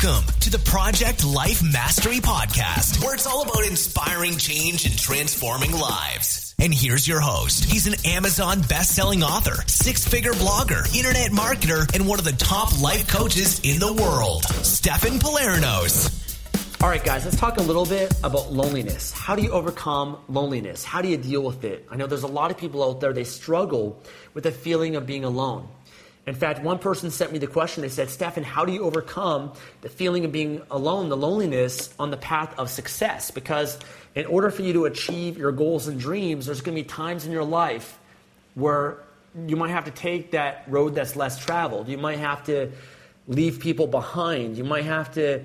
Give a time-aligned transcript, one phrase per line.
[0.00, 5.72] Welcome to the Project Life Mastery Podcast, where it's all about inspiring change and transforming
[5.72, 6.54] lives.
[6.58, 7.64] And here's your host.
[7.64, 13.08] He's an Amazon best-selling author, six-figure blogger, internet marketer, and one of the top life
[13.08, 16.14] coaches in the world, Stefan Pylarinos.
[16.80, 19.10] All right, guys, let's talk a little bit about loneliness.
[19.10, 20.84] How do you overcome loneliness?
[20.84, 21.88] How do you deal with it?
[21.90, 24.00] I know there's a lot of people out there, they struggle
[24.32, 25.66] with the feeling of being alone.
[26.28, 27.80] In fact, one person sent me the question.
[27.80, 32.10] They said, Stefan, how do you overcome the feeling of being alone, the loneliness on
[32.10, 33.30] the path of success?
[33.30, 33.78] Because
[34.14, 37.24] in order for you to achieve your goals and dreams, there's going to be times
[37.24, 37.98] in your life
[38.54, 38.98] where
[39.46, 41.88] you might have to take that road that's less traveled.
[41.88, 42.72] You might have to
[43.26, 44.58] leave people behind.
[44.58, 45.44] You might have to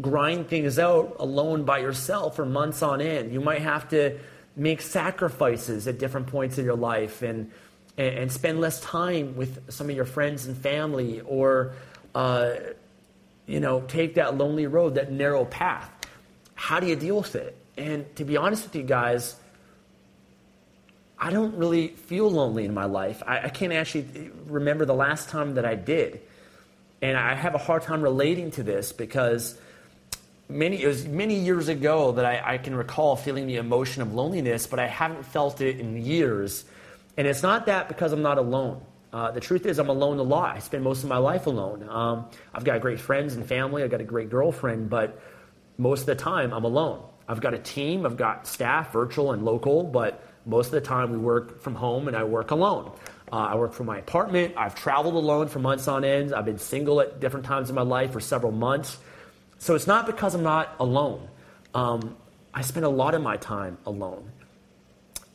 [0.00, 3.32] grind things out alone by yourself for months on end.
[3.32, 4.18] You might have to
[4.56, 7.52] make sacrifices at different points in your life and
[7.96, 11.74] and, and spend less time with some of your friends and family or
[12.14, 12.52] uh,
[13.46, 15.90] you know take that lonely road that narrow path.
[16.54, 17.56] How do you deal with it?
[17.76, 19.36] And to be honest with you guys
[21.18, 23.22] i don't really feel lonely in my life.
[23.26, 26.20] I, I can't actually remember the last time that i did.
[27.00, 29.56] And i have a hard time relating to this because
[30.48, 34.12] many it was many years ago that I, I, can recall feeling the emotion of
[34.12, 36.64] loneliness, but I haven't felt it in years.
[37.16, 38.82] And it's not that because I'm not alone.
[39.12, 40.56] Uh, the truth is, I'm alone a lot.
[40.56, 41.88] I spend most of my life alone.
[41.88, 43.84] Um, I've got great friends and family.
[43.84, 45.20] I've got a great girlfriend, but
[45.78, 47.04] most of the time, I'm alone.
[47.28, 48.04] I've got a team.
[48.06, 52.08] I've got staff, virtual and local, but most of the time, we work from home
[52.08, 52.90] and I work alone.
[53.32, 54.54] Uh, I work from my apartment.
[54.56, 56.34] I've traveled alone for months on end.
[56.34, 58.98] I've been single at different times in my life for several months.
[59.58, 61.28] So it's not because I'm not alone.
[61.72, 62.16] Um,
[62.52, 64.30] I spend a lot of my time alone.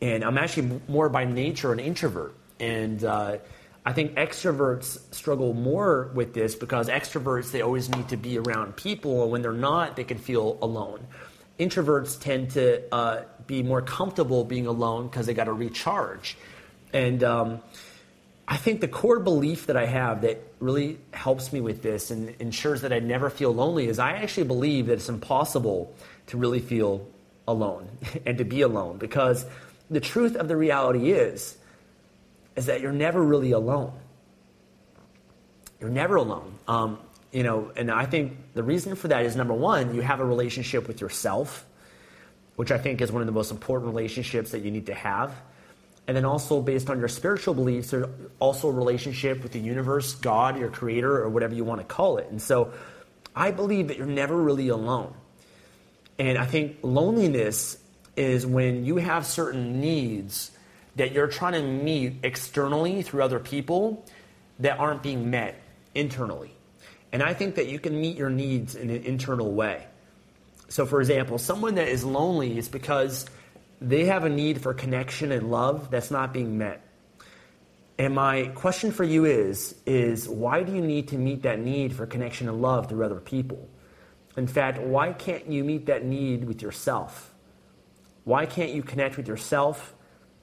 [0.00, 2.34] And I'm actually more by nature an introvert.
[2.60, 3.38] And uh,
[3.84, 8.76] I think extroverts struggle more with this because extroverts, they always need to be around
[8.76, 9.22] people.
[9.22, 11.06] And when they're not, they can feel alone.
[11.58, 16.36] Introverts tend to uh, be more comfortable being alone because they got to recharge.
[16.92, 17.62] And um,
[18.46, 22.34] I think the core belief that I have that really helps me with this and
[22.38, 25.94] ensures that I never feel lonely is I actually believe that it's impossible
[26.28, 27.06] to really feel
[27.46, 27.88] alone
[28.26, 29.44] and to be alone because
[29.90, 31.56] the truth of the reality is
[32.56, 33.92] is that you're never really alone.
[35.80, 36.54] You're never alone.
[36.66, 36.98] Um,
[37.30, 40.24] you know, and I think the reason for that is number one, you have a
[40.24, 41.64] relationship with yourself,
[42.56, 45.34] which I think is one of the most important relationships that you need to have.
[46.08, 48.06] And then also based on your spiritual beliefs, there's
[48.40, 52.16] also a relationship with the universe, God, your creator, or whatever you want to call
[52.16, 52.28] it.
[52.30, 52.72] And so
[53.36, 55.14] I believe that you're never really alone.
[56.18, 57.76] And I think loneliness
[58.18, 60.50] is when you have certain needs
[60.96, 64.04] that you're trying to meet externally through other people
[64.58, 65.60] that aren't being met
[65.94, 66.52] internally.
[67.12, 69.86] And I think that you can meet your needs in an internal way.
[70.68, 73.24] So, for example, someone that is lonely is because
[73.80, 76.84] they have a need for connection and love that's not being met.
[77.98, 81.94] And my question for you is is why do you need to meet that need
[81.94, 83.68] for connection and love through other people?
[84.36, 87.32] In fact, why can't you meet that need with yourself?
[88.28, 89.94] Why can't you connect with yourself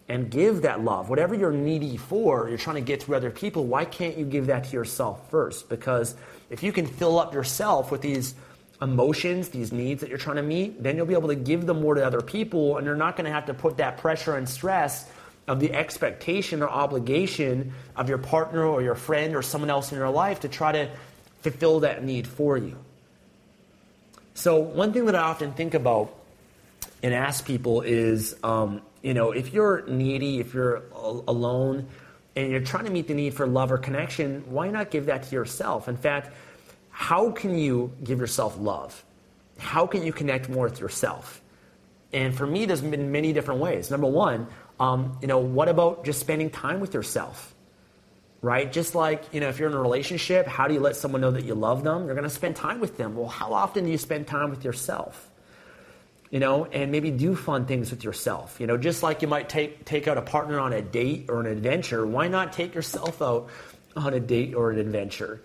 [0.09, 1.07] and give that love?
[1.07, 4.47] Whatever you're needy for, you're trying to get through other people, why can't you give
[4.47, 5.69] that to yourself first?
[5.69, 6.15] Because
[6.49, 8.33] if you can fill up yourself with these
[8.81, 11.81] emotions, these needs that you're trying to meet, then you'll be able to give them
[11.81, 14.49] more to other people, and you're not going to have to put that pressure and
[14.49, 15.07] stress
[15.47, 19.99] of the expectation or obligation of your partner or your friend or someone else in
[19.99, 20.89] your life to try to
[21.43, 22.75] fulfill that need for you.
[24.33, 26.24] So, one thing that I often think about
[27.03, 31.87] and ask people is, um, you know, if you're needy, if you're alone,
[32.35, 35.23] and you're trying to meet the need for love or connection, why not give that
[35.23, 35.87] to yourself?
[35.87, 36.35] In fact,
[36.89, 39.03] how can you give yourself love?
[39.57, 41.41] How can you connect more with yourself?
[42.11, 43.91] And for me, there's been many different ways.
[43.91, 44.47] Number one,
[44.79, 47.53] um, you know, what about just spending time with yourself?
[48.41, 48.71] Right?
[48.71, 51.31] Just like, you know, if you're in a relationship, how do you let someone know
[51.31, 52.05] that you love them?
[52.05, 53.15] You're going to spend time with them.
[53.15, 55.31] Well, how often do you spend time with yourself?
[56.35, 58.59] You know, and maybe do fun things with yourself.
[58.59, 61.39] You know, just like you might take take out a partner on a date or
[61.39, 63.47] an adventure, why not take yourself out
[63.95, 65.41] on a date or an adventure?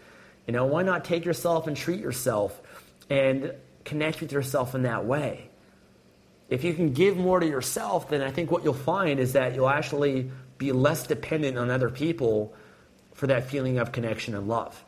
[0.48, 2.60] You know, why not take yourself and treat yourself
[3.08, 3.54] and
[3.84, 5.48] connect with yourself in that way?
[6.48, 9.54] If you can give more to yourself, then I think what you'll find is that
[9.54, 12.52] you'll actually be less dependent on other people
[13.14, 14.84] for that feeling of connection and love.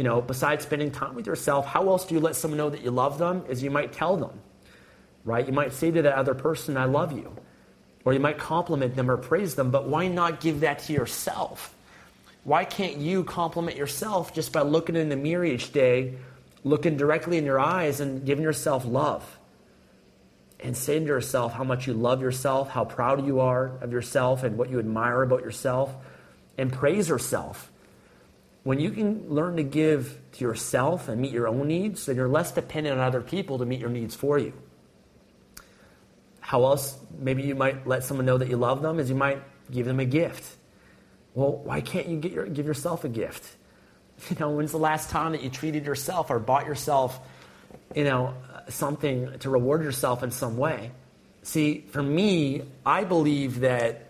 [0.00, 2.80] You know, besides spending time with yourself, how else do you let someone know that
[2.80, 3.44] you love them?
[3.50, 4.40] Is you might tell them,
[5.26, 5.46] right?
[5.46, 7.36] You might say to that other person, I love you.
[8.06, 11.74] Or you might compliment them or praise them, but why not give that to yourself?
[12.44, 16.14] Why can't you compliment yourself just by looking in the mirror each day,
[16.64, 19.38] looking directly in your eyes and giving yourself love?
[20.60, 24.44] And saying to yourself how much you love yourself, how proud you are of yourself,
[24.44, 25.94] and what you admire about yourself,
[26.56, 27.69] and praise yourself.
[28.62, 32.28] When you can learn to give to yourself and meet your own needs, then you're
[32.28, 34.52] less dependent on other people to meet your needs for you.
[36.40, 39.42] How else, maybe you might let someone know that you love them, is you might
[39.70, 40.56] give them a gift.
[41.34, 43.44] Well, why can't you your, give yourself a gift?
[44.28, 47.18] You know, when's the last time that you treated yourself or bought yourself,
[47.94, 48.34] you know,
[48.68, 50.92] something to reward yourself in some way?
[51.42, 54.09] See, for me, I believe that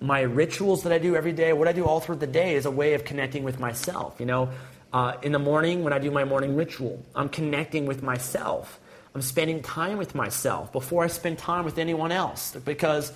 [0.00, 2.66] my rituals that I do every day, what I do all through the day, is
[2.66, 4.16] a way of connecting with myself.
[4.20, 4.50] You know,
[4.92, 8.78] uh, in the morning when I do my morning ritual, I'm connecting with myself.
[9.14, 13.12] I'm spending time with myself before I spend time with anyone else because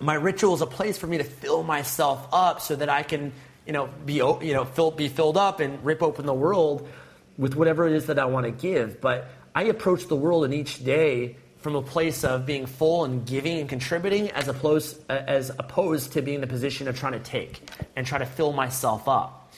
[0.00, 3.32] my ritual is a place for me to fill myself up so that I can,
[3.66, 6.88] you know, be you know fill, be filled up and rip open the world
[7.36, 9.00] with whatever it is that I want to give.
[9.00, 13.26] But I approach the world in each day from a place of being full and
[13.26, 17.14] giving and contributing as opposed uh, as opposed to being in the position of trying
[17.14, 17.60] to take
[17.96, 19.52] and try to fill myself up.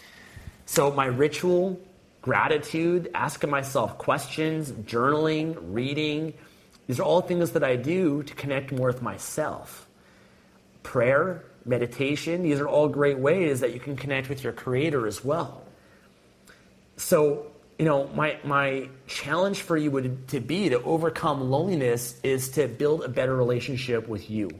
[0.64, 1.78] So my ritual
[2.22, 6.32] gratitude, asking myself questions, journaling, reading.
[6.86, 9.86] These are all things that I do to connect more with myself.
[10.82, 15.22] Prayer, meditation, these are all great ways that you can connect with your creator as
[15.22, 15.62] well.
[16.96, 22.50] So, you know, my, my challenge for you would to be to overcome loneliness is
[22.50, 24.50] to build a better relationship with you.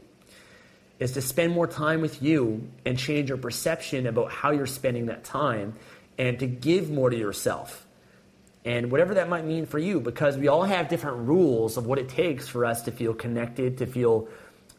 [0.99, 5.07] Is to spend more time with you and change your perception about how you're spending
[5.07, 5.75] that time
[6.17, 7.85] and to give more to yourself.
[8.65, 11.99] And whatever that might mean for you, because we all have different rules of what
[11.99, 14.27] it takes for us to feel connected, to feel,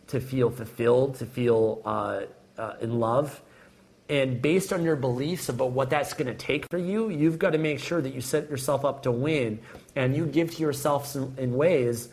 [0.09, 2.21] to feel fulfilled, to feel uh,
[2.59, 3.41] uh, in love.
[4.11, 7.51] And based on your beliefs about what that's going to take for you, you've got
[7.51, 9.61] to make sure that you set yourself up to win
[9.95, 12.09] and you give to yourself in ways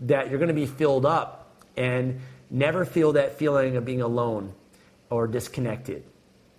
[0.00, 2.20] that you're going to be filled up and
[2.50, 4.54] never feel that feeling of being alone
[5.10, 6.04] or disconnected.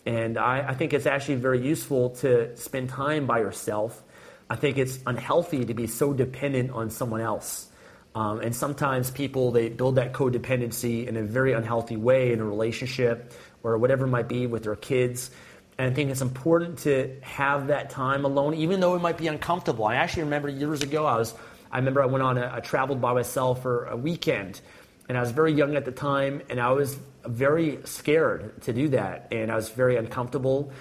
[0.06, 4.00] And I, I, think it's actually very useful to spend time by yourself.
[4.48, 7.68] I think it's unhealthy to be so dependent on someone else.
[8.14, 12.46] Um, and sometimes people, they build that codependency in a very unhealthy way in a
[12.46, 15.32] relationship or whatever it might be with their kids.
[15.78, 19.28] And I think it's important to have that time alone, even though it might be
[19.28, 19.86] uncomfortable.
[19.86, 21.34] I actually remember years ago, I was,
[21.72, 24.62] I remember I went on a, I traveled by myself for a weekend
[25.10, 28.90] and I was very young at the time, and I was very scared to do
[28.90, 30.72] that, and I was very uncomfortable,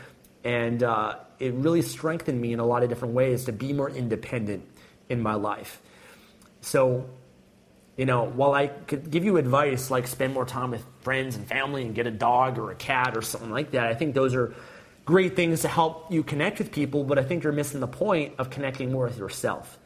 [0.45, 3.91] and uh, it really strengthened me in a lot of different ways to be more
[3.91, 4.69] independent
[5.09, 5.81] in my life.
[6.61, 7.09] So,
[7.97, 11.47] you know, while I could give you advice like spend more time with friends and
[11.47, 14.35] family and get a dog or a cat or something like that, I think those
[14.35, 14.55] are
[15.05, 18.35] great things to help you connect with people, but I think you're missing the point
[18.39, 19.79] of connecting more with yourself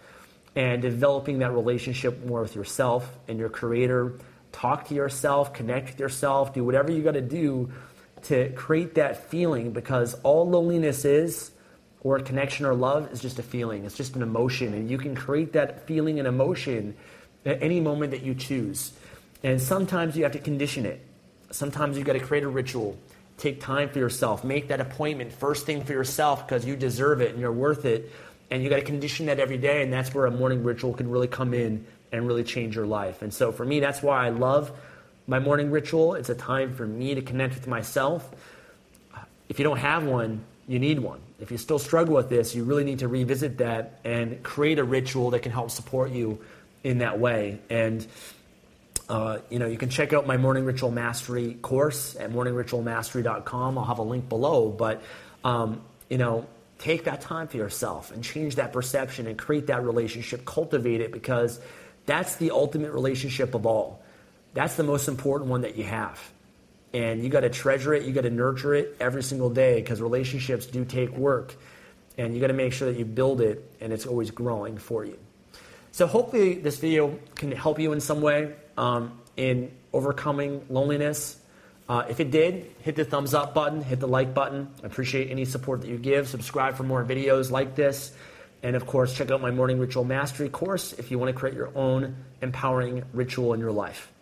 [0.54, 4.18] and developing that relationship more with yourself and your creator.
[4.52, 7.72] Talk to yourself, connect with yourself, do whatever you got to do
[8.22, 11.50] to create that feeling because all loneliness is,
[12.00, 13.84] or connection or love, is just a feeling.
[13.84, 14.74] It's just an emotion.
[14.74, 16.94] And you can create that feeling and emotion
[17.46, 18.92] at any moment that you choose.
[19.42, 21.00] And sometimes you have to condition it.
[21.50, 22.98] Sometimes you've got to create a ritual.
[23.38, 24.44] Take time for yourself.
[24.44, 28.10] Make that appointment first thing for yourself because you deserve it and you're worth it
[28.50, 31.10] and you got to condition that every day, and that's where a morning ritual can
[31.10, 33.22] really come in and really change your life.
[33.22, 34.70] And so for me, that's why I love
[35.26, 36.14] my morning ritual.
[36.14, 38.28] It's a time for me to connect with myself.
[39.48, 41.20] If you don't have one, you need one.
[41.40, 44.84] If you still struggle with this, you really need to revisit that and create a
[44.84, 46.38] ritual that can help support you
[46.86, 47.58] in that way.
[47.68, 48.06] And
[49.08, 53.78] uh, you know, you can check out my morning ritual mastery course at morningritualmastery.com.
[53.78, 55.02] I'll have a link below, but
[55.44, 56.46] um, you know,
[56.78, 61.12] take that time for yourself and change that perception and create that relationship, cultivate it
[61.12, 61.60] because
[62.06, 64.00] that's the ultimate relationship of all.
[64.54, 66.20] That's the most important one that you have.
[66.92, 70.00] And you got to treasure it, you got to nurture it every single day because
[70.00, 71.54] relationships do take work.
[72.16, 75.04] And you got to make sure that you build it and it's always growing for
[75.04, 75.18] you.
[75.96, 81.38] So, hopefully, this video can help you in some way um, in overcoming loneliness.
[81.88, 84.68] Uh, if it did, hit the thumbs up button, hit the like button.
[84.82, 86.28] I appreciate any support that you give.
[86.28, 88.12] Subscribe for more videos like this.
[88.62, 91.56] And of course, check out my Morning Ritual Mastery course if you want to create
[91.56, 94.12] your own empowering ritual in your life.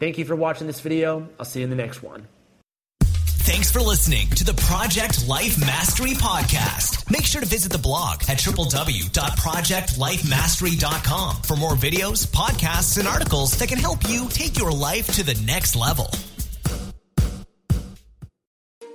[0.00, 1.28] Thank you for watching this video.
[1.38, 2.26] I'll see you in the next one.
[3.44, 7.10] Thanks for listening to the Project Life Mastery Podcast.
[7.10, 13.68] Make sure to visit the blog at www.projectlifemastery.com for more videos, podcasts, and articles that
[13.68, 16.08] can help you take your life to the next level.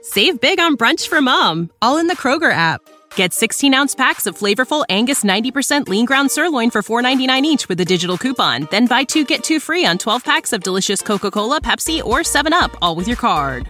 [0.02, 2.82] Save big on brunch for mom, all in the Kroger app.
[3.16, 7.80] Get 16 ounce packs of flavorful Angus 90% lean ground sirloin for $4.99 each with
[7.82, 8.68] a digital coupon.
[8.72, 12.22] Then buy two get two free on 12 packs of delicious Coca Cola, Pepsi, or
[12.22, 13.70] 7UP, all with your card.